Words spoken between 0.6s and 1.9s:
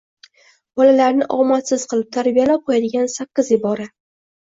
Bolalarni omadsiz